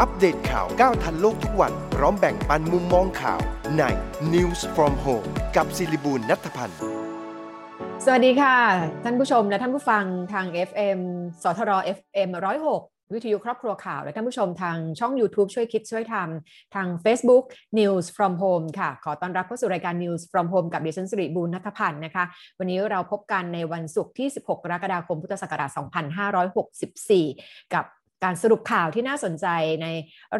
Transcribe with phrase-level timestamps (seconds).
[0.00, 3.40] อัปเดตข่าวก้าวทันโลกทุกวัน พร้อมแบ่งปันมุมมองข่าว
[3.78, 3.82] ใน
[4.34, 6.78] News from Home กับศิริบูลนัทพันธ์
[8.04, 8.56] สวัสดีค่ะ
[9.04, 11.00] ท่านผู้ชมและท่านผู้ฟังทาง FM
[11.42, 12.28] สทร FM
[12.70, 17.44] 106 วิทยุครอบครัวข่าว และท่านผู้ชมทางช่อง YouTube ช่วยคิดช่วยทำทาง Facebook
[17.78, 22.24] News from Home ค่ะ ขอต้อนรับเข้าสู่รายการ News from Home กับดิฉันสิริบูลนัทพันธ์นะคะ
[22.58, 25.70] วันนี้เราพบกันในวันศุกร์ที่ 16 กรกฎาคม พุทธศักราช
[26.90, 27.84] 2564 กับ
[28.24, 29.46] การสรุปข่าวที่น่าสนใจ
[29.82, 29.86] ใน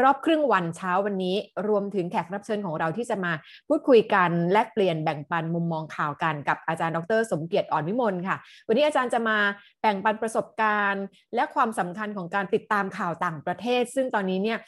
[0.02, 1.36] รอบครึ่งวันเช้าวันนี้
[1.68, 3.32] รวมถึงแขกรับเชิญของเราที่จะมา
[3.68, 8.36] พูดคุยกันแลกเปลี่ยนแบ่งปันมุมมองข่าวกันกับอาจารย์ดร สมเกียรติอ่อนวิมลค่ะ
[8.68, 9.38] วันนี้อาจารย์จะมา
[9.80, 11.04] แบ่งปันประสบการณ์
[11.34, 14.58] และความสำคัญของการติดตามข่าวต่างประเทศ ซึ่งตอนนี้เนี่ย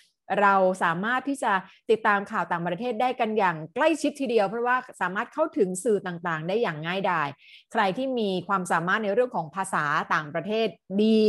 [0.40, 1.52] เราสามารถที่จะ
[1.90, 7.28] ติดตามข่าวต่างประเทศได้กันอย่างใกล้ชิดทีเดียว เพราะว่าสามารถเข้าถึงสื่อต่างๆ ได้อย่างง่ายดาย
[7.72, 9.84] ใครที่มีความสามารถในเรื่องของภาษา
[10.14, 10.68] ต่างประเทศ
[11.02, 11.20] ดี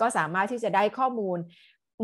[0.00, 1.38] ก็สามารถที่จะได้ข้อมูล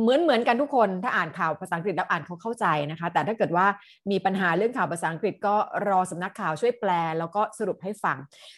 [0.01, 3.66] เหมือนเหมือนกันทุกคนถ้าอ่านข่าวภาษาอังกฤษแล้วอ่านเขาเข้าใจนะคะ แต่ถ้าเกิดว่า
[4.11, 5.55] มีปัญหาเรื่องข่าวภาษาอังกฤษก็
[5.89, 8.17] รอสำนักข่าวช่วยแปล แล้วก็สรุปให้ฟัง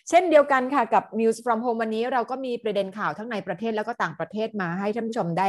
[0.08, 5.48] เช่นเดียวกันค่ะกับ News from Home วันนี้เราก็มีประเด็นข่าวทั้งในประเทศแล้วก็ต่างประเทศมาให้ท่านผู้ชมได้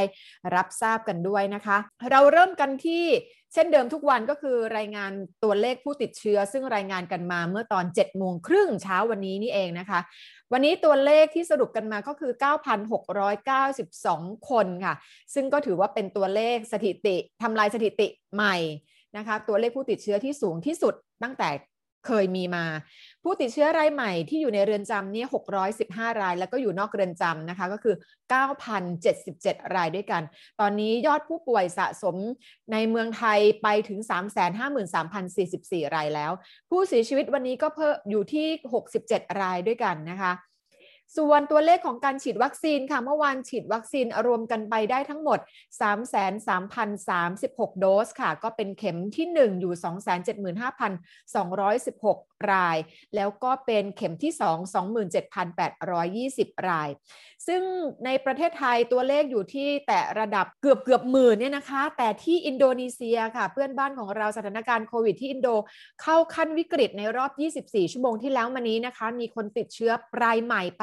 [0.54, 1.76] รับทราบกันด้วยนะคะ
[2.10, 3.04] เราเริ่มกันที่
[3.52, 5.12] เช่นเดิมทุกวันก็คือรายงาน
[5.44, 10.00] ตัวเลขผู้ติดเชื้อ ซึ่งรายงานกันมาเมื่อตอน7โมงครึ่งเช้าวันนี้นี่เองนะคะ
[10.52, 12.32] วันนี้ตัวเลขที่สรุปกันมาก็คือ
[13.60, 14.94] 9,692 คนค่ะ
[15.34, 18.56] ซึ่งก็ถือว่าเป็นตัวเลขสถิติทำลายสถิติใหม่
[19.16, 21.50] นะคะ ตัวเลขผู้ติดเชื้อที่สูงที่สุดตั้งแต่
[22.06, 22.64] เคยมีมา
[23.24, 25.24] ผู้ติดเชื้อรายใหม่ที่อยู่ในเรือนจำนี่
[25.72, 27.94] 615 ราย แล้วก็อยู่นอกเรือนจำนะคะก็คือ
[28.84, 30.22] 9,077 รายด้วยกัน
[30.60, 32.16] ตอนนี้ยอดผู้ป่วยสะสม
[32.72, 33.98] ในเมืองไทยไปถึง
[35.16, 36.32] 353,044 รายแล้ว
[36.70, 38.46] ผู้เสียชีวิตวันนี้ก็เพิ่มอยู่ที่
[38.94, 40.32] 67 รายด้วยกันนะคะ
[41.16, 45.38] ส่วนตัวเลขของการฉีดวัคซีนค่ะ เมื่อวานฉีดวัคซีนรวมกันไปได้ทั้งหมด
[45.80, 49.74] 3,3,036 โดสค่ะ ก็เป็นเข็มที่ 1 อยู่
[50.74, 52.76] 275,216 ราย
[53.16, 54.42] แล้วก็เป็นเข็มที่ 2
[56.52, 56.88] 27,820 ราย
[57.46, 57.62] ซึ่ง
[58.04, 65.48] ในประเทศไทยตัวเลขอยู่ที่แต่ระดับเกือบเกือบหมื่นเนี่ยนะคะ แต่ที่อินโดนีเซียค่ะ เพื่อนบ้านของเราสถานการณ์โควิดที่อินโด
[66.02, 67.30] เข้าขั้นวิกฤตในรอบ
[67.62, 70.82] 24 ชั่วโมงที่แล้วมานี้นะคะ มีคนติดเชื้อรายใหม่ไป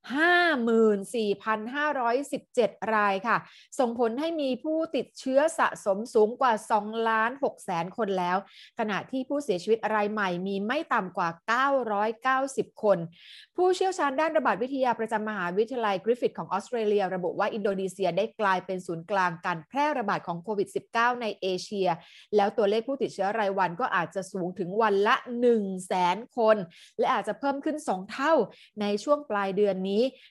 [0.00, 3.36] 54,517 รายค่ะ
[3.78, 8.36] ส่งผลให้มีผู้ติดเชื้อสะสมสูงกว่า 2 ล้าน6แสนคนแล้ว
[8.78, 11.28] ขณะที่ผู้เสียชีวิตรายใหม่มีไม่ต่ำกว่า
[12.66, 12.98] 990 คน
[13.56, 21.88] ผู้เชี่ยวชาญด้านระบาดวิทยาประจำมหาวิทยาลัยกริฟฟิธของออสเตรเลีย ระบุว่าอินโดนีเซียได้กลายเป็นศูนย์กลางการแพร่ระบาดของโควิด -19 ในเอเชีย
[22.36, 26.56] แล้วตัวเลขผู้ติดเชื้อรายวันก็อาจจะสูงถึงวันละ 1 0 0 0 0แสนคน
[26.98, 28.34] และอาจจะเพิ่มขึ้น 2 เท่า
[28.80, 29.89] ในช่วงปลายเดือนนี้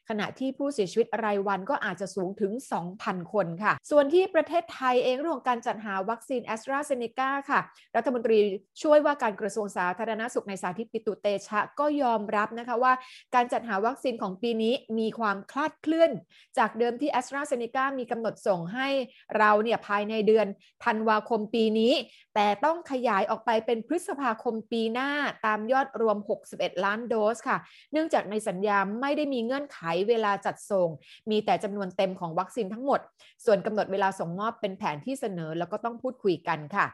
[0.10, 2.52] ขณะที่ผู้เสียชีวิตรายวันก็อาจจะสูงถึง
[2.92, 7.60] 2,000 คนค่ะ ส่วนที่ประเทศไทยเองเรื่องของการจัดหาวัคซีนแอสตราเซเนกาค่ะ
[7.96, 8.38] รัฐมนตรี
[8.84, 12.94] ช่วยว่าการกระทรวงสาธารณสุขในสาธิตปิตุเตชะก็ยอมรับนะคะว่า
[13.36, 16.12] การจัดหาวัคซีนของปีนี้มีความคลาดเคลื่อน
[16.58, 18.88] จากเดิมที่แอสตราเซเนกามีกำหนดส่งให้
[19.38, 20.48] เราเนี่ยภายในเดือน
[20.86, 21.94] ธันวาคมปีนี้
[22.36, 25.10] แต่ต้องขยายออกไปเป็นพฤษภาคมปีหน้า
[25.46, 26.18] ตามยอดรวม
[26.52, 27.58] 61 ล้านโดสค่ะ
[27.92, 29.80] เนื่องจากในสัญญาไม่ได้มีเงื่อนไข
[30.10, 30.90] เวลาจัดส่ง
[31.30, 33.00] มีแต่จำนวนเต็มของวัคซีนทั้งหมด
[33.46, 36.86] ส่วนกำหนดเวลาส่งมอบเป็นแผนที่เสนอแล้วก็ต้องพูดคุยกันค่ะ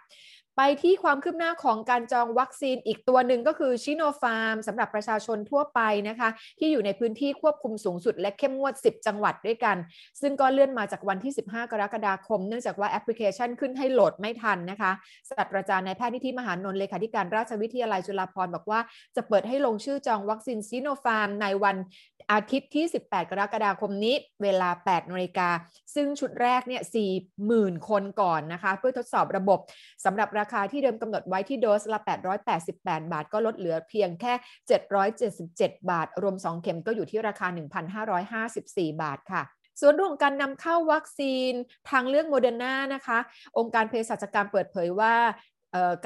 [0.60, 5.80] ไปที่ความคืบหน้าของการจองวัคซีนอีกตัวหนึ่งก็คือซิโนฟาร์มสำหรับประชาชนทั่วไป
[6.10, 6.30] นะคะ
[6.60, 9.78] ที่อยู่ในพื้นที่ควบคุมสูงสุดและเข้มงวด 10 จังหวัดด้วยกัน
[10.22, 14.92] ซึ่งก็เลื่อนมาจากวันที่ 15 กรกฎาคม เนื่องจากว่าแอปพลิเคชันขึ้นให้โหลดไม่ทันนะคะ
[15.30, 18.80] ศาสตราจารย์นายแพทย์นิธิมหานนท์เลขาธิการราชวิทยาลัยจุฬาภรณ์บอกว่า
[19.16, 21.76] จะเปิดให้ลงชื่อจองวัคซีนซิโนฟาร์มในวัน
[22.32, 25.50] อาทิตย์ที่ 18 กรกฎาคมนี้เวลา 8นาฬิกา
[25.96, 26.82] ซึ่งชุดแรกเนี่ย
[27.32, 29.60] 40,000 คนก่อนนะคะ เพื่อทดสอบระบบ
[30.06, 32.00] สำหรับราคาที่เดิมกำหนดไว้ที่โดสละ
[32.56, 34.34] 888 บาท ก็ลดเหลือเพียงแค่
[35.32, 37.48] 777 บาท รวม 2 เข็มก็อยู่ที่ราคา
[38.46, 39.44] 1,554 บาทค่ะ
[39.82, 41.52] ส่วนเรื่องการนำเข้าวัคซีน
[41.90, 43.20] ทางเลือกโมเดอร์นานะคะ
[43.58, 45.16] องค์การเภสัชกรรมเปิดเผยว่า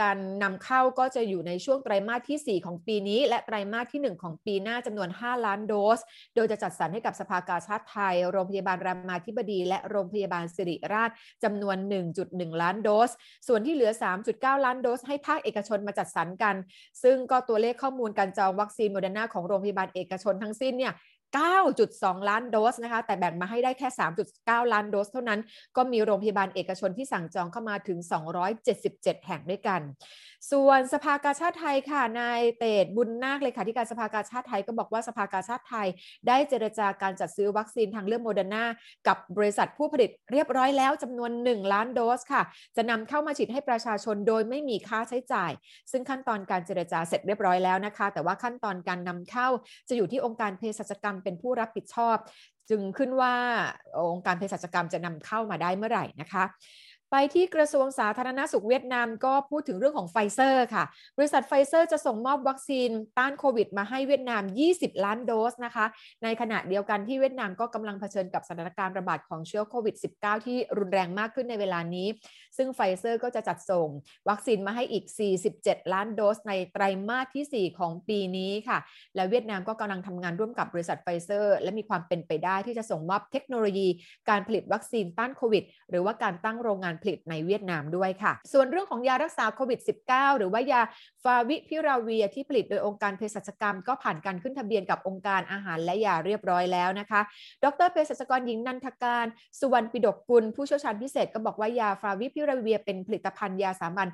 [0.01, 5.99] การนำเข้าก็จะอยู่ในช่วงไตรมาสที่ 4 ของปีนี้ และไตรมาสที่ 1 ของปีหน้าจำนวน 5 ล้านโดส
[6.35, 11.09] โดยจะจัดสรรให้กับสภากาชาดไทย โรงพยาบาลรามาธิบดีและโรงพยาบาลศิริราช
[11.43, 11.77] จำนวน
[12.19, 13.11] 1.1 ล้านโดส
[13.47, 13.91] ส่วนที่เหลือ
[14.27, 16.55] 3.9 ล้านโดส ให้ภาคเอกชนมาจัดสรรกัน
[17.03, 20.93] ซึ่งก็ตัวเลขข้อมูลการจองวัคซีนโมเดอร์นาของโรงพยาบาลเอกชนทั้งสิ้นเนี่ย
[21.37, 23.87] 9.2 ล้านโดสนะคะ แต่แบ่งมาให้ได้แค่
[24.31, 25.39] 3.9 ล้านโดสเท่านั้น
[25.77, 27.99] ก็มีโรงพยาบาลเอกชนที่สั่งจองเข้ามาถึง
[28.63, 29.81] 277 แห่งด้วยกัน
[30.51, 35.87] ส่วนสภากาชาติไทยค่ะนายเตดบุญนาคเลยค่ะที่การสภากาชาติไทยก็บอกว่าสภากาชาติไทย
[36.27, 38.63] ได้เจรจาการจัดซื้อวัคซีนทางเลือกโมเดอร์นา
[39.07, 42.41] กับบริษัทผู้ผลิตเรียบร้อยแล้วจำนวน 1 ล้านโดสค่ะ
[42.75, 45.51] จะนำเข้ามาฉีดให้ประชาชนโดยไม่มีค่าใช้จ่าย
[45.91, 49.47] ซึ่งขั้นตอนการเจรจาเสร็จเรียบร้อยแล้วนะคะ แต่ว่าขั้นตอนการนำเข้า
[49.89, 52.17] จะอยู่ที่องค์การเภสัชกรรมเป็นผู้รับผิดชอบ
[52.69, 53.35] จึงขึ้นว่า
[54.11, 56.43] องค์การเภสัชกรรมจะนำเข้ามาได้เมื่อไหร่นะคะ
[57.11, 60.83] ไปที่กระทรวงสาธารณสุขเวียดนามก็พูดถึงเรื่องของไฟเซอร์ค่ะ
[61.17, 65.85] บริษัทไฟเซอร์จะส่งมอบวัคซีนต้านโควิดมาให้เวียดนาม 20 ล้านโดสนะคะ
[66.23, 72.07] ในขณะเดียวกันที่เวียดนามก็กำลังเผชิญกับสถานการณ์ระบาดของเชื้อโควิด -19 ที่รุนแรงมากขึ้นในเวลานี้
[72.57, 73.89] ซึ่งไฟเซอร์ก็จะจัดส่ง
[74.29, 75.05] วัคซีนมาให้อีก
[75.49, 78.77] 47 ล้านโดสในไตรมาสที่ 4 ของปีนี้ค่ะ
[79.15, 83.87] และเวียดนามก็กำลังทำงานร่วมกับบริษัทไฟเซอร์ และมีความเป็นไปได้ที่จะส่งมอบเทคโนโลยี
[84.29, 89.79] การผลิตวัคซีนต้านโควิด หรือว่าการตั้งโรงงานผลิตในเวียดนามาด้วยค่ะ ส่วนเรื่องของยารักษาโควิด
[90.09, 90.81] -19 หรือว่ายา
[91.23, 97.21] ฟาวิพิราเวียที่ผลิตโดยองค์การเภสัชกรรม ก็ผ่านการขึ้นทะเบียนกับองค์การอาหารและยาเรียบร้อยแล้วนะคะ
[97.63, 99.25] ดรเภสัชกรหญิงนันทการ
[99.59, 104.07] สุวรรณปิดกกุลผู้เชี่ยวชาญพิเศษก็บอกว่ายาฟาวิพิราเวียเป็นผลิตภัณฑ์ยาสามัญ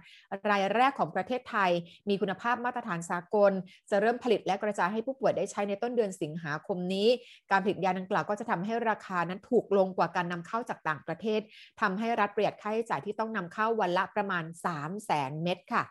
[0.51, 1.71] รายแรกของประเทศไทย
[2.09, 3.51] มีคุณภาพมาตรฐานสากล
[3.89, 7.07] จะเริ่มผลิตและกระจายให้ผู้ป่วยได้ใช้ในต้นเดือนสิงหาคมนี้
[7.51, 11.41] การผลิตยาดังกล่าวก็จะทำให้ราคานั้นถูกลงกว่าการนำเข้าจากต่างประเทศ
[11.81, 15.83] ทำให้รัฐประหยัดค่าใช้จ่ายที่ต้องนำเข้าวันละประมาณ 3 0 0แสนเม็ดค่ะ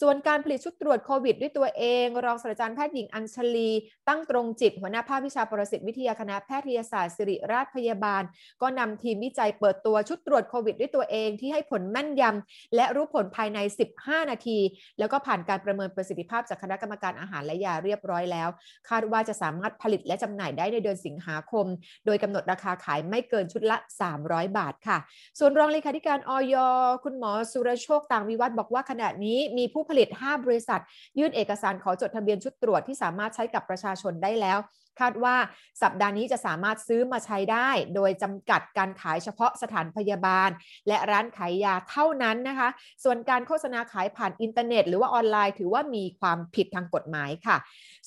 [0.00, 3.70] ส่วนการผลิตชุดตรวจโควิด ด้วยตัวเอง รองศาสตราจารย์แพทย์หญิงอัญชลี
[4.08, 8.22] ตั้งตรงจิตหัวหน้าภาควิชาประสิตวิทยาคณะแพทยศาสตร์ศิริราชพยาบาล
[8.62, 13.58] ก็นำทีมวิจัยเปิดตัวชุดตรวจโควิด ด้วยตัวเองที่ให้ผลแม่นยำและรู้ผลภายใน
[13.94, 14.58] 15 นาที
[14.98, 18.48] แล้วก็ผ่านการประเมินประสิทธิภาพจากคณะกรรมการอาหารและยาเรียบร้อยแล้ว
[18.88, 21.66] คาดว่าจะสามารถผลิตและจำหน่ายได้ในเดือนสิงหาคม
[22.06, 23.76] โดยกำหนดราคาขายไม่เกินชุดละ
[24.16, 24.98] 300 บาทค่ะ
[25.38, 26.54] ส่วนรองเลขาธิการอย.
[27.04, 30.80] คุณหมอสุรโชคต่างวิวัฒน์บอกว่าขณะนี้มีผู้ผลิต 5 บริษัท
[31.18, 34.58] ยื่นเอกสารขอจดทะเบียนชุดตรวจที่สามารถใช้กับประชาชนได้แล้ว
[35.00, 35.36] คาดว่า
[35.82, 40.50] สัปดาห์นี้จะสามารถซื้อมาใช้ได้ โดยจำกัดการขายเฉพาะสถานพยาบาล
[40.88, 42.68] และร้านขายยาเท่านั้นนะคะ
[43.04, 47.56] ส่วนการโฆษณาขายผ่านอินเทอร์เน็ต หรือว่าออนไลน์ถือว่ามีความผิดทางกฎหมายค่ะ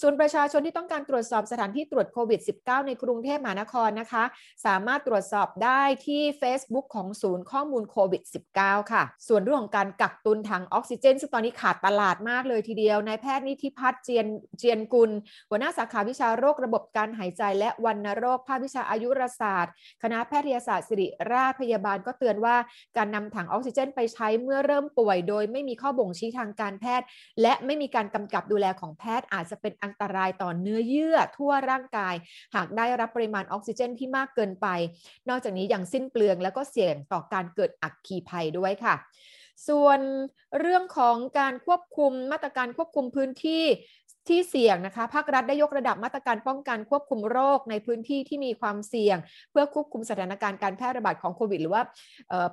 [0.01, 4.23] ส่วนประชาชนที่ต้องการตรวจสอบสถานที่ตรวจโควิด -19 ในกรุงเทพมหานครนะคะ
[4.65, 8.21] สามารถตรวจสอบได้ที่ Facebook ของศูนย์ข้อมูลโควิด
[8.57, 14.27] -19 ค่ะ ส่วนเรื่องของการกักตุนถังออกซิเจน ซึ่งตอนนี้ขาดตลาดมากเลยทีเดียวนายแพทย์นิติพัฒน์เจียน
[14.57, 15.11] เจียนกุล
[15.49, 19.73] หัวหน้าสาขาวิชาโรคระบบการหายใจและวัณโรคภาควิชาอายุรศาสตร์
[20.03, 22.55] คณะแพทยศาสตร์ศิริราชพยาบาลก็เตือนว่า
[22.97, 27.05] การนำถังออกซิเจนไปใช้เมื่อเริ่มป่วย โดยไม่มีข้อบ่งชี้ทางการแพทย์
[27.41, 32.15] และไม่มีการกำกับดูแลของแพทย์ อาจจะเป็นอันตรายต่อเนื้อเยื่อทั่วร่างกาย
[32.55, 34.67] หากได้รับปริมาณออกซิเจนที่มากเกินไป
[35.29, 38.95] นอกจากนี้ยังสิ้นเปลืองและก็เสี่ยงต่อการเกิดอักคีภัยด้วยค่ะ
[39.69, 39.99] ส่วน
[40.59, 43.63] เรื่องของการควบคุมมาตรการควบคุมพื้นที่
[44.27, 49.17] ที่เสี่ยงนะคะภาครัฐได้ยกระดับมาตรการป้องกันควบคุมโรคในพื้นที่ที่มีความเสี่ยง
[49.51, 51.81] เพื่อควบคุมสถานการณ์การแพร่ระบาดของโควิด หรือว่า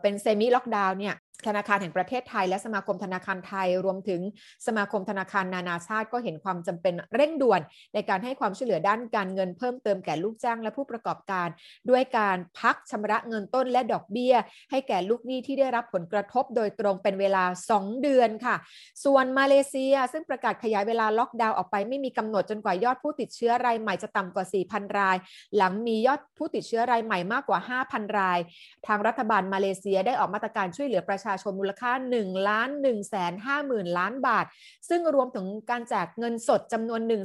[0.02, 1.14] เป็นเซมิล็อกดาวน์เนี่ย
[1.46, 4.20] ธนาคารแห่งประเทศไทย และสมาคมธนาคารไทย รวมถึง
[4.66, 7.60] สมาคมธนาคารนานาชาติ ก็เห็นความจำเป็นเร่งด่วน
[7.94, 11.48] ในการให้ความช่วยเหลือด้านการเงินเพิ่มเติมแก่ลูกจ้างและผู้ประกอบการ
[11.90, 14.34] ด้วยการพักชำระเงินต้นและดอกเบี้ย
[14.70, 18.56] ให้แก่ลูกหนี้ที่ได้รับผลกระทบโดยตรงเป็นเวลา 2 เดือนค่ะ
[19.04, 25.16] ส่วนมาเลเซีย ซึ่งประกาศขยายเวลาล็อกดาวน์ออกไปไม่มีกำหนดจนกว่ายอดผู้ติดเชื้อรายใหม่จะต่ำกว่า 4,000 ราย
[25.56, 27.58] หลังมียอดผู้ติดเชื้อรายใหม่มากกว่า
[27.90, 28.38] 5,000 ราย
[28.86, 34.46] ทางรัฐบาลมาเลเซียได้ออกมาตรการช่วยเหลือประชาชนมูลค่า1ล้าน1แสน5หมื่นล้านบาท
[34.88, 37.24] ซึ่งรวมถึงการแจกเงินสดจำนวน 1 1 0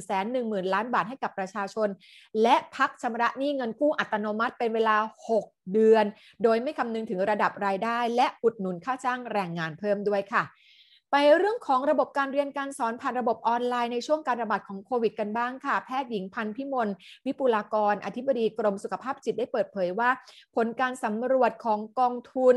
[0.52, 1.88] 0 0 ล้านบาทให้กับประชาชน
[2.42, 4.96] และพักชำระหนี้เงินกู้อัตโนมัติเป็นเวลา
[5.30, 6.04] 6 เดือน
[6.42, 10.42] โดยไม่คำนึงถึงระดับรายได้ และอุดหนุนค่าจ้างแรงงานเพิ่มด้วยค่ะ
[11.16, 16.88] ไปเรื่องของระบบการเรียนการสอนผ่านระบบออนไลน์ในช่วงการระบาดของโควิดกันบ้างค่ะ แพทย์หญิงพันพิมล
[17.26, 20.10] วิปุลากร อธิบดีกรมสุขภาพจิตได้เปิดเผยว่า
[20.56, 22.56] ผลการสำรวจของกองทุน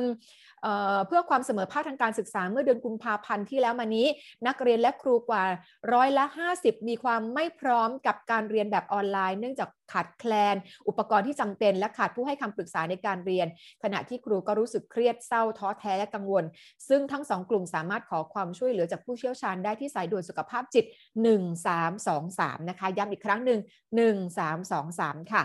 [0.62, 4.08] เเพื่อความเสมอภาคทางการศึกษาเมื่อเดือนกุมภาพันธ์ที่แล้วมานี้
[4.48, 5.44] นักเรียนและครูกว่า
[5.94, 6.26] ร้อยละ
[6.58, 10.56] 50 มีความไม่พร้อมกับการเรียนแบบออนไลน์ เนื่องจาก ขาดแคลน
[10.88, 13.48] อุปกรณ์ที่จำเป็น และขาดผู้ให้คำปรึกษาในการเรียน
[13.84, 16.44] ขณะที่ครูก็รู้สึกเครียดเศร้าท้อแท้และกังวล
[16.90, 20.86] ซึ่งทั้งสองกลุ่มสามารถขอความช่วยเหลือจากผู้เชี่ยวชาญได้ที่สายด่วนสุขภาพจิต
[21.78, 23.60] 1323 นะคะ ย้ำอีกครั้งหนึ่ง
[24.46, 25.44] 1323 ค่ะ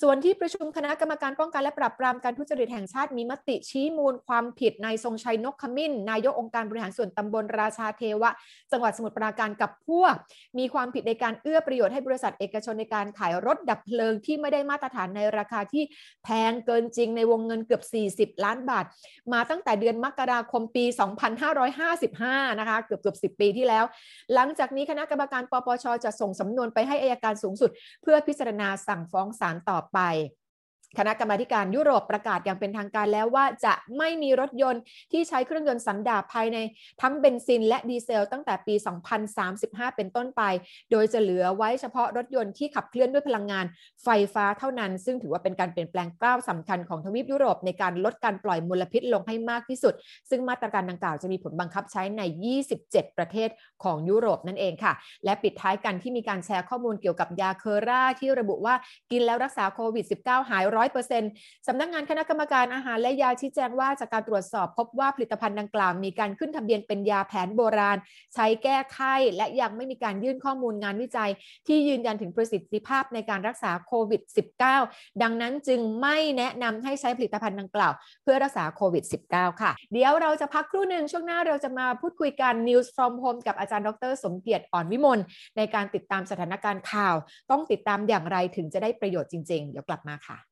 [0.00, 8.30] ส่วนที่ประชุมคณะกรรมการป้องกันและปราบปรามการทุจริตแห่งชาติมีมติชี้มูลความผิดนายทรงชัยนกขมิ้น นายกองค์การบริหารส่วนตำบลราชาเทวะ
[8.72, 10.14] จังหวัดสมุทรปราการกับพวก
[10.58, 15.84] มีความผิดในการเอื้อประโยชน์ให้บริษัทเอกชนในการขายรถดับเพลิงที่ไม่ได้มาตรฐานในราคาที่
[16.24, 17.82] แพงเกินจริงในวงเงินเกือบ
[18.36, 18.84] 40 ล้านบาท
[19.32, 20.84] มาตั้งแต่เดือนมกราคมปี
[21.72, 23.84] 2555 นะคะเกือบเกือบ10 ปีที่แล้ว
[24.34, 27.70] หลังจากนี้คณะกรรมการปปชจะส่งสำนวนไปให้อายการสูงสุด
[28.02, 29.98] เพื่อพิจารณาสั่งฟ้องศาลต่อไป
[30.98, 34.82] คณะกรรมาการยุโรปประกาศอย่างเป็นทางการแล้วว่าจะไม่มีรถยนต์
[35.12, 36.58] ที่ใช้เครื่องยนต์สันดาปภายใน
[37.02, 38.74] ทั้งเบนซินและดีเซลตั้งแต่ปี
[39.36, 40.42] 2035 เป็นต้นไป
[40.90, 43.64] โดยจะเหลือไว้เฉพาะรถยนต์ที่ขับเคลื่อนด้วยพลังงาน
[44.04, 49.94] ไฟฟ้าเท่านั้น ซึ่งถือว่าเป็นการเปลี่ยนแปลงก้าวสำคัญของทวีปยุโรปในการลดการปล่อยมลพิษลงให้มากที่สุด
[50.30, 52.22] ซึ่งมาตรการดังกล่าวจะมีผลบังคับใช้ใน
[52.70, 53.48] 27 ประเทศ
[53.84, 54.92] ของยุโรปนั่นเองค่ะ
[55.24, 58.74] และปิดท้ายกันที่มีการแชร์ข้อมูลเกี่ยวกับยาเคอร่าที่ระบุว่า
[59.10, 67.98] กินแล้วรักษาโควิด -19 หายร้อ100%สำนักงานคณะกรรมการอาหารและยาชี้แจงว่าจากการตรวจสอบพบว่าผลิตภัณฑ์ดังกล่าวมีการขึ้นทะเบียนเป็นยาแผนโบราณ
[68.34, 71.30] ใช้แก้ไข้และยังไม่มีการยื่นข้อมูลงานวิจัย
[71.66, 74.22] ที่ยืนยันถึงประสิทธิภาพในการรักษาโควิด
[74.72, 85.18] -19 ดังนั้นจึงไม่แนะนำให้ใช้ผลิตภัณฑ์ดังกล่าว เพื่อรักษาโควิด -19 ค่ะ เดี๋ยวเราจะพักครู่หนึ่งช่วงหน้าเราจะมาพูดคุยกัน News from Home กับอาจารย์ดร สมเกียรติอ่อนวิมล
[85.56, 87.16] ในการติดตามสถานการณ์ข่าว
[87.50, 90.51] ต้องติดตามอย่างไรถึงจะได้ประโยชน์จริง ๆ เดี๋ยวกลับมาค่ะ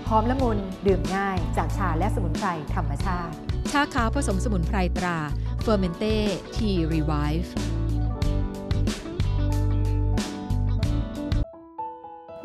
[0.15, 3.33] อมละมุนดื่มง่าย จากชาและสมุนไพรธรรมชาติ
[3.71, 5.17] ชาขาวผสมสมุนไพรตรา
[5.65, 6.15] Fermente
[6.55, 7.49] Tea Revive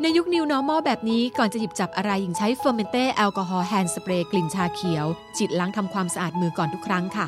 [0.01, 5.05] ในยุค New Normal แบบนี้ก่อนจะหยิบจับอะไรหญิงใช้ Fermente แอลกอฮอล์ hand spray กลิ่นชาเขียว
[5.37, 7.27] ฉีดล้างทำความสะอาดมือก่อนทุกครั้งค่ะ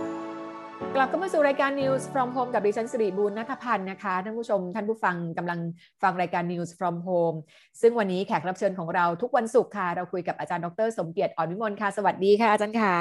[0.95, 5.59] กลับเข้ามาสู่รายการ News from Home กับดิฉันสิริบูรณ์นัทพันธ์นะคะท่านผู้ชมท่านผู้ฟังกำลัง
[6.03, 7.37] ฟังรายการ News from Home
[7.81, 12.95] ซึ่งวันนี้แขกรับเชิญของเราทุกวันศุกร์ค่ะ เราคุยกับอาจารย์ดรสมเกียรติอ่อนวิมลค่ะ สวัสดีค่ะอาจารย์ค่ะ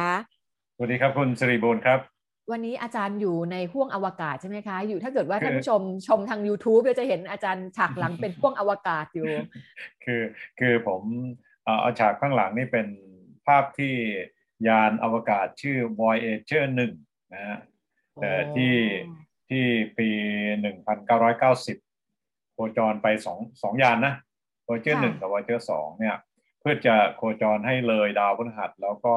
[0.76, 1.98] สวัสดีครับคุณสิริบูลครับ
[2.52, 9.26] วันนี้อาจารย์อยู่ในห้วงอวกาศใช่ไหมคะ อยู่ถ้าเกิดว่าคือท่านผู้ชมชมทาง YouTube เราจะเห็นอาจารย์ฉากหลังเป็นห้วงอวกาศอยู่
[10.04, 10.22] คือ
[10.60, 11.02] คือผม
[11.64, 12.86] เอ่อเอาฉากข้างหลังนี่เป็น
[13.46, 13.94] ภาพที่
[14.68, 16.64] ยานอวกาศชื่อ Voyager
[16.98, 17.58] 1นะฮะ
[18.20, 18.74] แต่ที่
[19.48, 19.64] ที่
[19.98, 20.08] ปี
[21.32, 24.14] 1990 โคจรไปสองสองยานนะ
[24.66, 26.16] Voyager ค่ะ1กับ Voyager 2เนี่ย
[26.60, 29.14] เพื่อจะโคจรให้เลยดาวพฤหัสแล้วก็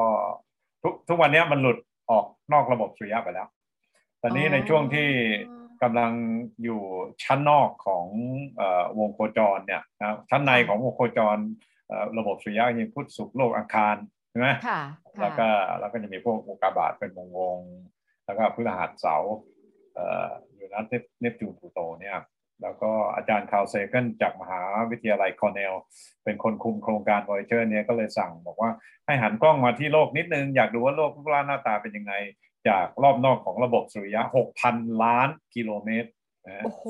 [0.82, 1.78] ทุกทุกวันเนี้ยมันหลุด
[2.10, 3.48] ออกนอกระบบสุริยะไปแล้ว
[4.22, 5.08] ตอนนี้ในช่วงที่
[5.82, 6.12] กำลัง
[6.62, 6.80] อยู่
[7.22, 8.04] ชั้นนอกของ
[8.56, 11.38] เออวงโคจรเนี่ยนะชั้นในของวงโคจร
[11.88, 13.96] เอ่อระบบสุริยะยังพุธศุกร์โลกอังคาร
[14.30, 14.80] ใช่ไหมค่ะ
[15.20, 15.48] แล้วก็
[15.80, 17.93] แล้วก็จะมีพวกอุกกาบาตเป็นวงวงๆ
[18.26, 19.34] แล้วก็พฤหัสเสาร์
[19.94, 20.84] เอ่อยูเรนัส
[21.20, 22.18] เนปจูนพลูโตเนี่ย
[22.62, 25.74] แล้วก็อาจารย์คาร์ลเซเกนจากมหาวิทยาลัยคอร์เนล
[26.24, 28.70] เป็นคนคุมโครงการ Voyager เนี่ยก็เลยสั่งบอกว่า
[29.06, 32.14] ให้หันกล้องมาที่โลกนิดนึง อยากดูว่าโลกรูปร่างหน้าตาเป็นยังไง
[32.68, 34.22] จากรอบนอกของระบบสุริยะ
[34.62, 36.10] 6,000 ล้านกิโลเมตร
[36.46, 36.84] นะโอ้โห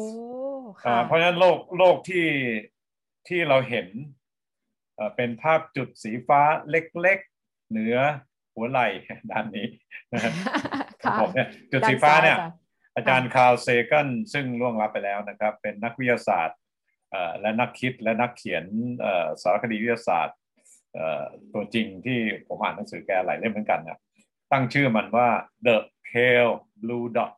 [0.87, 2.27] อ่าค่ะเพราะฉะนั้นโลกโลกที่
[3.29, 3.89] ที่เราเห็น
[4.97, 7.97] เอ่อเป็นภาพจุดสีฟ้าเล็กๆ เหนือ
[8.55, 8.89] หัวไหล่
[9.31, 9.67] ด้านนี้
[11.05, 12.51] นะฮะของค่ะผมเนี่ยจุดสีฟ้าเนี่ยด้ซ้จ้ะ
[12.97, 16.59] อาจารย์คาร์ลเซเกนซึ่งล่วงลับไปแล้วนะครับ เป็นนักวิทยาศาสตร์
[17.11, 18.65] เอ่อและนักคิดและนักเขียน
[19.01, 20.37] เอ่อสารคดีวิทยาศาสตร์
[20.95, 22.19] เอ่อตัวจริงที่
[22.49, 23.99] ผมอ่านหนังสือแกหลายเล่มเหมือนกันนะ
[24.53, 25.29] ตั้งชื่อมันว่า
[25.67, 25.77] The
[26.09, 27.33] Pale Blue Dot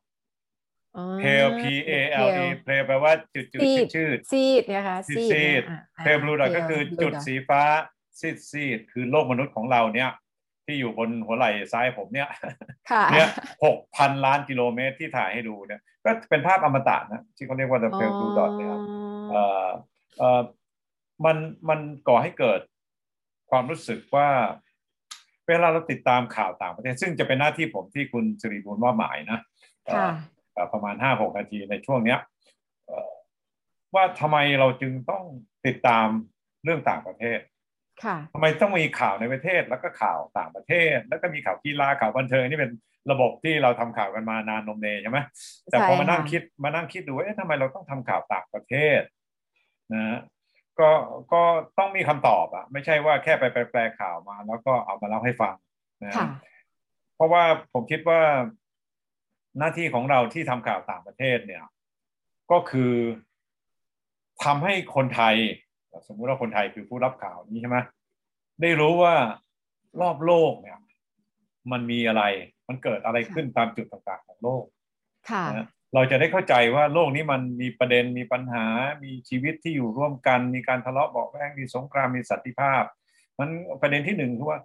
[0.96, 1.92] อ๋อ Pale P A
[2.26, 7.62] L E Pale แปลว่าจุดจุดซีดชื่อซีดนะคะซีซีดซีดเนี่ยอะ pale blue dot Pale ก็คือ Blue จุด Dot สีฟ้า
[8.20, 10.11] ซีดซีดคือโลกมนุษย์ของเราเนี่ย
[10.66, 12.28] ที่อยู่บนหัวไหล่ซ้ายผมเนี่ย
[12.90, 13.28] ค่ะเนี่ย
[13.64, 18.70] หกพันล้านกิโลเมตรที่ถ่ายให้ดูเนี่ย ก็เป็นภาพอมตะนะที่เขาเรียกว่า the pale blue dot เนี่ย
[19.30, 19.68] เอ่อ
[20.18, 20.40] เอ่อ
[21.25, 21.37] มัน
[21.68, 22.61] มันก่อให้เกิด
[23.50, 24.28] ความรู้สึกว่า
[25.49, 29.38] เวลาเราติดตามข่าวต่างประเทศ ซึ่งจะเป็นหน้าที่ผมที่คุณสิริบุญมอบหมายนะ
[29.85, 30.11] เอ่อค่ะ
[30.54, 32.18] เอ่อประมาณห้าหกนาทีในช่วงเนี้ย
[32.87, 33.11] เอ่อ
[33.94, 35.25] ว่าทำไมเราจึงต้อง
[35.66, 36.06] ติดตาม
[36.64, 37.55] เรื่องต่างประเทศค่ะ
[38.35, 42.73] ทำไมต้องมีข่าวในประเทศแล้วก็ข่าวต่างประเทศ แล้วก็มีข่าวกีฬาข่าวบันเทิงนี่เป็น
[43.11, 45.19] ระบบที่เราทำข่าวกันมานานนมเนยใช่ไหม
[45.71, 49.00] แต่พอใช่มานั่งค่ะคิดมานั่งคิดดูว่าเอ๊ะทำไมเราต้องทำข่าวต่างประเทศ
[49.95, 50.19] นะ
[50.81, 50.91] ก็
[51.33, 51.43] ก็
[51.79, 55.55] ต้องมีคำตอบอะไม่ใช่ว่าแค่ไปแปลข่าวมา แล้วก็เอามาเล่าให้ฟัง
[56.05, 56.26] นะค่ะ
[57.17, 58.21] เพราะว่าผมคิดว่า
[59.59, 61.65] หน้าที่ของเราที่ทำข่าวต่างประเทศเนี่ย
[62.50, 62.93] ก็คือ
[64.45, 65.37] ทำให้คนไทย
[66.09, 67.79] สมมุติว่าคนไทยคือผู้รับข่าวนี้ใช่ไหม
[68.62, 69.15] ได้รู้ว่า
[70.00, 70.79] รอบโลกเนี่ย
[71.73, 72.23] มันมีอะไร
[72.69, 74.65] มันเกิดอะไรขึ้นตามจุดต่างๆของโลก
[75.31, 78.65] ค่ะนะเราจะได้เข้าใจว่าโลกนี้มันมีประเด็นมีปัญหา
[79.05, 82.83] มีชีวิตที่อยู่ร่วมกัน มีการทะเลาะเบาะแว้งมีสงครามมีสันติภาพ
[83.38, 83.49] มัน
[83.83, 84.59] ประเด็นที่หนึ่งคือว่า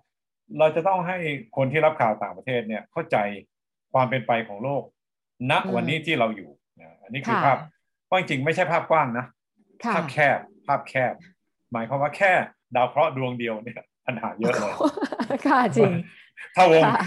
[0.60, 1.18] เราจะต้องให้
[1.58, 3.18] คนที่รับข่าวต่างประเทศเนี่ยเข้าใจ
[3.94, 4.84] ความเป็นไปของโลก
[5.52, 6.50] ณอืมวันนี้ที่เราอยู่
[6.82, 7.58] นะอันนี้คือค่ะภาพ
[8.10, 9.26] ว่าจริงๆไม่ใช่ภาพกว้างนะ
[9.84, 11.14] ค่ะภาพแคบ ภาพแคบ
[11.72, 12.32] หมายความว่าแค่
[12.76, 14.74] ดาวเคราะห์ดวงเดียวเนี่ยปัญหาเยอะเลย
[15.48, 15.92] ค่ะจริง
[16.56, 17.02] ถ้าวงค่ะ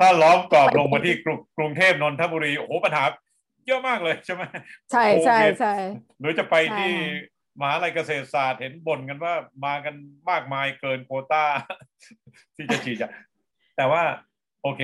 [0.00, 3.04] ถ้าล้อมกรอบไปลงมาที่กรุงกรุงเทพนนทบุรี โอ้โหปัญหา
[3.66, 4.42] เยอะมากเลยใช่ไหม
[4.92, 5.74] ใช่ใช่โควิดใช่
[6.20, 9.34] หรือจะไปใช่ที่ค่ะมหาลัยเกษตรศาสตร์เห็นบ่นกันว่า
[9.64, 9.94] มากัน
[10.30, 11.44] มากมายเกินโควต้า
[12.56, 13.10] ที่จะฉีดจะ
[13.76, 14.02] แต่ว่า
[14.62, 14.82] โอเค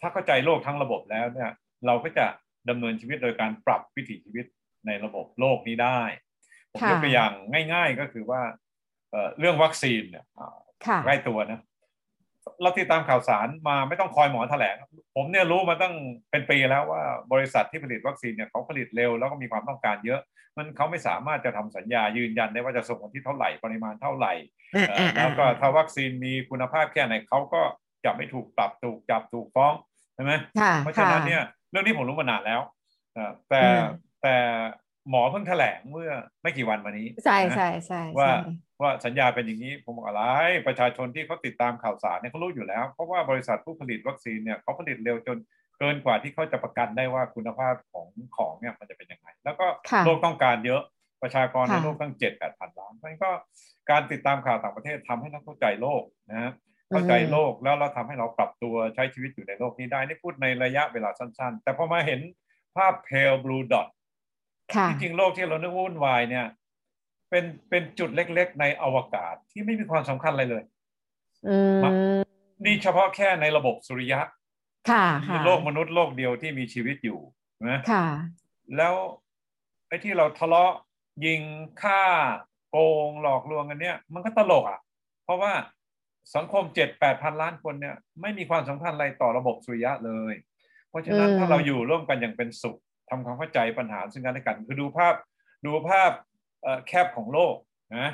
[0.00, 1.50] ถ้าเข้าใจโลกทั้งระบบแล้วเนี่ย
[1.86, 2.26] เราก็จะ
[2.68, 4.46] ดำเนินชีวิตโดยการปรับวิถีชีวิต
[4.86, 6.00] ในระบบโลกนี้ได้
[6.72, 7.32] ผมค่ะยกตัวอย่าง
[7.72, 8.40] ง่าย ๆก็คือว่า
[9.10, 11.60] เอ่อเรื่องวัคซีนเนี่ยอ่าค่ะใกล้ตัวนะ
[12.62, 14.76] เราติดตามข่าวสารมาไม่ต้องคอยหมอแถลง
[15.16, 15.94] ผมเนี่ยรู้มาตั้ง
[16.30, 17.02] เป็นปีแล้วว่า
[17.32, 20.20] บริษัทที่ผลิตวัคซีนเนี่ยเขาผลิตเร็วแล้วก็มีความต้องการเยอะ
[20.56, 24.32] มันเขาไม่สามารถจะทำสัญญายืนยันได้ว่าจะส่งวันที่เท่าไหร่ปริมาณเท่าไหร่
[24.88, 27.62] เอ่อแล้วก็ถ้าวัคซีนมีคุณภาพแค่ไหนเขาก็
[28.04, 29.74] จะไม่ถูกปรับถูกจับถูกฟ้อง
[30.14, 32.60] ใช่ไหมค่ะเพราะฉะนั้นเนี่ยเรื่องนี้ผมรู้มานานแล้ว
[33.14, 33.84] เอ่อแต่อืม
[34.22, 34.36] แต่
[35.10, 36.10] หมอเพิ่งแถลงเมื่อ
[36.42, 40.22] ไม่กี่วันมานี้ใช่นะใช่ใช่ว่าใช่ว่าสัญญาเป็นอย่างนี้ผมบอกอะไร
[40.66, 45.38] ประชาชนที่เขาติดตามข่าวสารเนี่ยเขารู้อยู่แล้ว เพราะว่าบริษัทผู้ผลิตวัคซีนเนี่ยเขาผลิตเร็วจน
[45.78, 50.82] เกินกว่าที่เขาจะประกันได้ว่าคุณภาพของของเนี่ยมันจะเป็นยังไง แล้วก็ค่ะโลกต้องการเยอะ
[51.22, 53.30] ประชากรในค่ะโลกตั้งเจ็ดแปดพันล้านมันก็
[53.90, 56.52] การติดตามข่าวต่างประเทศทำให้เราเข้าใจโลกนะฮะ
[56.90, 62.20] เข้าใจโลกแล้วเราทำให้เราปรับตัวใช้ชีวิตอยู่ในโลกนี้ได้นี่พูดในระยะเวลาสั้น ๆ แต่พอมาเห็น
[62.76, 63.88] ภาพ pale blue dot
[64.76, 66.46] ค่ะจริงๆโลกที่เรานึกว่าวุ่นวายเนี่ย
[67.30, 70.64] เป็นเป็นจุดเล็ก ๆ ในอวกาศที่ไม่มีความสำคัญอะไรเลย
[71.48, 71.82] อืม
[72.64, 74.20] นี่เฉพาะแค่ในระบบสุริยะ
[74.90, 77.20] ค่ะมีค่ะโลกมนุษย์โลกเดียวที่มีชีวิตอยู่
[77.68, 78.06] นะค่ะ
[78.76, 78.94] แล้ว
[79.88, 80.72] ไอ้ที่เราทะเลาะ
[81.26, 81.40] ยิง
[81.82, 82.02] ฆ่า
[82.70, 82.76] โก
[83.08, 84.80] งหลอกลวงกันเนี่ย มันก็ตลกอะ
[85.24, 85.52] เพราะว่า
[86.34, 90.34] สังคมเจ็ดแปดพันล้านคนเนี่ย ไม่มีความสำคัญอะไรต่อระบบสุริยะเลย
[90.88, 92.78] เพราะฉะนั้นอืมถ้าเราอยู่ร่วมกันอย่างเป็นสุข
[93.12, 95.14] ทำความเข้าใจปัญหาซึ่งกันและกัน คือดูภาพ
[95.64, 96.10] ดูภาพ
[96.62, 97.54] เอ่อแคบของโลก
[97.98, 98.10] นะ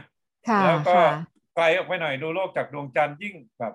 [0.48, 1.08] ค่ะแล้วก็ค่ะ
[1.56, 3.74] ไกลออกไปหน่อยดูโลกจากดวงจันทร์ยิ่งแบบ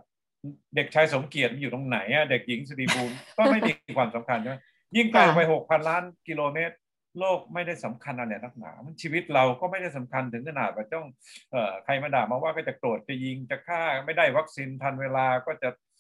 [0.76, 4.58] เด็กชายสมเกียรติอยู่ตรงไหนอะเด็กหญิงสิริบูรณ์ก็ไม่มีความสำคัญใช่ไหม
[4.96, 6.76] ยิ่งไกลออกไปหกพันล้านกิโลเมตร
[7.20, 11.08] โลกไม่ได้สำคัญอะไรนักหนา มันชีวิตเราก็ไม่ได้สำคัญถึงขนาดว่าต้อง
[11.52, 15.93] เอ่อใครมาด่ามาว่าก็จะโกรธจะยิงจะฆ่าไม่ได้วัคซีนทันเวลาก็จะเอ่อเอ่อ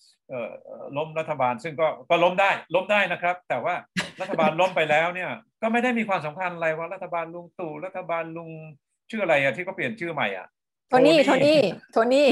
[0.98, 3.76] ล้มรัฐบาลซึ่งก็ก็ล้มได้ล้มได้นะครับ แต่ว่า
[4.22, 5.30] รัฐบาลล้มไปแล้วเนี่ย
[5.62, 8.50] ก็ไม่ได้มีความสำคัญอะไรว่ารัฐบาลลุงตู่รัฐบาลลุง
[9.10, 10.48] ชื่ออะไรอะที่เขาเปลี่ยนชื่อใหม่อะ
[10.90, 11.60] โทนี่โทนี่
[11.92, 12.30] โทนี่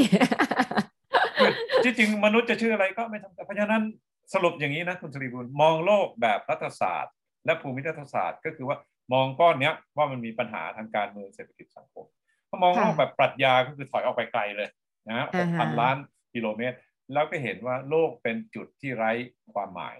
[1.83, 3.83] ที่จริงมนุษย์จะชื่ออะไรก็ไม่ทำเพราะฉะนั้น
[4.33, 7.13] สรุปอย่างนี้นะคุณสุริบุญมองโลกแบบรัฐศาสตร์
[7.45, 8.77] และภูมิรัฐศาสตร์ก็คือว่า
[9.13, 12.05] มองก้อนเนี้ยว่ามันมีปัญหาทางการเมืองเศรษฐกิจสังคม
[12.49, 14.69] ถ้ามองโลกค่ะแบบปรัชญาก็คือถอยออกไปไกลเลย
[15.07, 15.97] นะหอ่ากฮะพันล้าน
[16.33, 16.77] กิโลเมตร
[17.13, 19.11] แล้วก็เห็นว่าโลกเป็นจุดที่ไร้
[19.53, 19.97] ความหมาย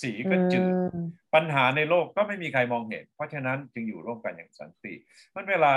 [0.00, 4.94] สีก็จืดอืมปัญหาในโลกก็ไม่มีใครมองเห็น เพราะฉะนั้นจึงอยู่ร่วมกันอย่างสันติ
[5.34, 5.72] มันเวลา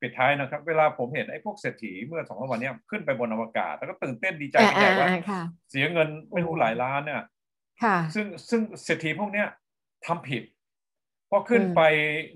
[0.00, 7.22] ปิดท้ายนะครับ เวลาผมเห็นไอ้พวกเศรษฐีเมื่อสองสามวันเนี้ยขึ้นไปบนอวกาศ แล้วก็ตื่นเต้นดีใจอ่ากันใหญ่ว่าอ่าค่ะเสียเงินไม่รู้หลายล้านเนี่ย
[7.82, 9.48] ค่ะซึ่งซึ่งเศรษฐีพวกเนี้ย
[10.06, 10.42] ทำผิด
[11.30, 11.80] พอขึ้นไป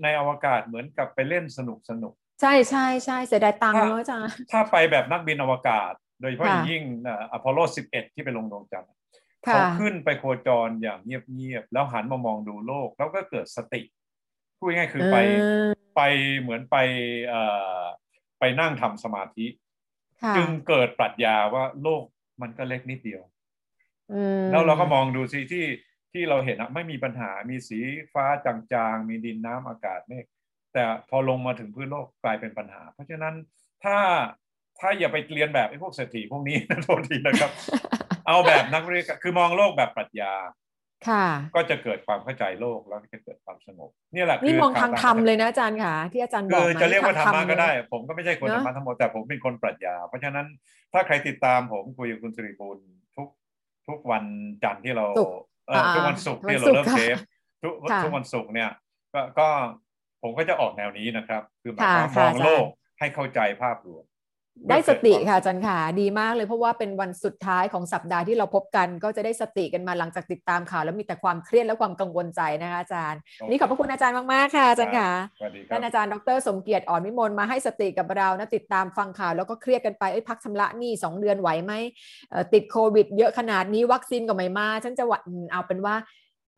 [0.03, 6.83] ในอวกาศเหมือนกับไปเล่นสนุกสนุกใช่ใช่ใช่เสียดายตังค์เนอะอาจารย์ถ้าไปแบบนักบินอวกาศ โดยเฉพาะค่ะอย่างยิ่ง
[7.31, 8.91] อพอลโล 11 ที่ไปลงดวงจันทร์
[9.47, 13.81] ค่ะเขาขึ้นไปโคจรอย่างเงียบๆแล้วหันมามองดูโลก แล้วก็เกิดสติ
[14.57, 16.01] พูดง่ายๆคือไปเออไป
[16.39, 16.77] เหมือนไป
[17.27, 17.41] เอ่
[17.79, 17.83] อ
[18.39, 19.47] ไปนั่งทำสมาธิ
[20.21, 22.03] ค่ะจึงเกิดปรัชญาว่าโลก
[22.41, 23.21] มันก็เล็กนิดเดียว
[24.13, 25.65] อืมแล้วเราก็มองดูสิที่
[26.11, 27.79] ที่เราเห็นอะไม่มีปัญหามีสี
[28.13, 30.25] ฟ้าจางๆ มีดินน้ำอากาศเมฆ
[30.73, 33.35] แต่พอลงมาถึงพื้นโลกกลายเป็นปัญหา เพราะฉะนั้น
[33.83, 33.97] ถ้า
[34.81, 37.51] ถ้าอย่าไปเรียนแบบไอ้พวกเศรษฐีพวกนี้นะโทษทีนะครับ
[38.27, 40.33] เอาแบบนักวิทยาการคือมองโลกแบบปรัชญา
[41.07, 50.47] ค่ะ ก็จะเกิดความเข้าใจโลกแล้วก็จะเกิดความสงบนี่แหละนี่คืมองทางธรรมเลยนะอาจารย์ค่ะ ที่อาจารย์บคืออกมาจะเรียกว่าธรรมะทงก็ได้เลยผมก็ไม่ใช่คนเนธรอะรมะทั้งหมดแต่ผมเป็นคนปรัชญา เพราะฉะนั้น
[50.93, 52.77] ถ้าใครติดตามผมคุยกับคุณสิริบูล
[53.15, 53.27] ทุก
[53.87, 54.23] ทุกวัน
[54.63, 57.17] จันทร์ที่เราศุกร์เออทุกวันศุกร์ที่เราเริ่มวันศุกร์เทป
[57.63, 58.69] ทุกค่ะทุกวันศุกร์เนี่ย
[59.13, 59.47] ก็ก็
[60.21, 62.65] ผมก็จะออกแนวนี้นะครับ คือหมายค่ะความมองค่ะโลก
[62.99, 64.03] ให้เข้าใจภาพรวม
[64.69, 75.09] ได้สติเพื่อเกิดวามค่ะอาจารย์ค่ะดีมากเลยเพราะว่าเป็นวันสุดท้ายของสัปดาห์ที่เราพบกัน ก็จะได้สติกันมาหลังจากติดตามข่าวแล้วมีแต่ความเครียดและความกังวลใจนะคะอาจารย์วันนี้ขอบพระคุณอาจารย์มากๆค่ะอาจารย์ค่ะ
[75.39, 81.73] สวัสดีครัท่าบนอาจารย์ดรสมเกียรติอ่อนวิมลมาให้สติกับเรานะติดตามฟังข่าวแล้วก็เครียดกันไปเอ้ยพักชำระหนี้สองเดือนไหวไหม
[82.29, 85.95] เอ่อติดโควิด เยอะขนาดนี้วัคซีนก็ไม่มาฉันจะหวัดอืมเอาเป็นว่า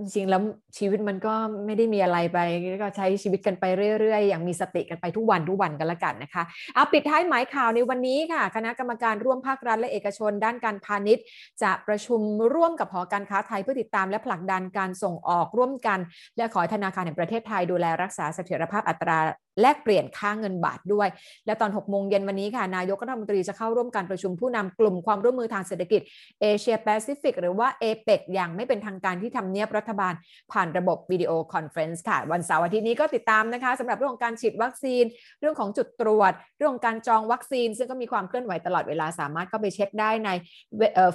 [0.04, 0.42] จริงๆแล้ว
[0.78, 1.34] ชีวิตมันก็
[1.66, 2.38] ไม่ได้มีอะไรไป
[2.82, 3.63] ก็ใช้ชีวิตกันไป
[4.00, 6.44] เรื่อยๆ อย่างมีสติกันไปทุกวันทุกวันกันละกันนะคะ
[6.76, 11.24] เอาปิดท้ายหมายข่าวในวันนี้ค่ะ คณะกรรมการร่วมภาครัฐและเอกชน ด้านการพาณิชย์
[11.63, 12.22] จะประชุม
[12.54, 16.00] ร่วมกับหอการค้าไทยเพื่อติดตามและผลักดันการส่งออกร่วมกัน
[16.38, 19.20] และขอธนาคารแห่งประเทศไทยดูแลรักษาเสถียรภาพอัตรา
[19.62, 21.08] แลกเปลี่ยนค่าเงินบาทด้วย
[21.46, 26.02] และตอน 6 โมงเย็นวันนี้ค่ะ นายกรัฐมนตรีจะเข้าร่วมการประชุมผู้นำกลุ่มความร่วมมือทางเศรษฐกิจ
[26.42, 30.13] เอเชียแปซิฟิกหรือว่า a p e c อย่างไม่เป็นทางการที่ทำเนียบรัฐบาล
[30.51, 35.03] ผ่านระบบ video conference ค่ะ วันเสาร์อาทิตย์นี้ก็ติดตามนะคะสำหรับเรื่องของการฉีดวัคซีน
[35.41, 40.29] เรื่องของจุดตรวจ เรื่องของการจองวัคซีน ซึ่งก็มีความเคลื่อนไหวตลอดเวลาสามารถเข้าไปเช็คได้ใน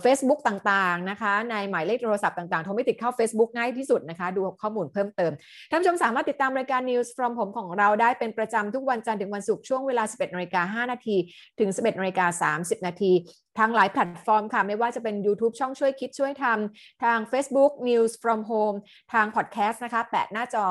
[0.02, 5.32] เฟซบุ๊กต่างๆนะคะในหมายเลขโทรศัพท์ต่างๆโทรไม่ติดเข้า Facebook ง่ายที่สุดนะคะ ดูข้อมูลเพิ่มเติม
[5.70, 11.16] ท่านผู้ชมสามารถติดตามรายการ News from ผมของเราได้เป็นประจำทุกวันจันทร์ถึงวันศุกร์ช่วงเวลา 11นาฬิกา5นาที
[11.60, 13.12] ถึง 11นาฬิกา30นาที
[13.58, 18.76] ทางหลายแพลตฟอร์มค่ะ ไม่ว่าจะเป็น YouTube ช่องช่วยคิดช่วยทำทาง Facebook News from Home
[19.12, 20.66] ทางพอดแคสต์นะคะแปะหน้าจอ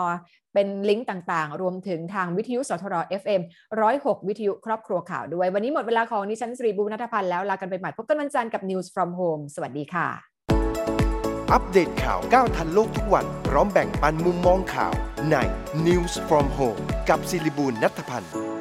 [0.53, 3.41] เป็นลิงก์ต่างๆ รวมถึงทางวิทยุสทร FM
[3.85, 10.07] 106 วิทยุครอบครัวข่าวด้วย วันนี้หมดเวลาของดิฉันสรีบูรณัฐพันธ์แล้ว ลากันไปใหม่พบกันวันจันทร์กับ News from Home สวัสดีค่ะ
[11.51, 14.93] อัปเดตข่าวก้าวทันโลกทุกวัน พร้อมแบ่งปันมุมมองข่าว
[15.31, 15.35] ใน
[15.87, 18.56] News from Home กับศิริบูลนัทพันธ์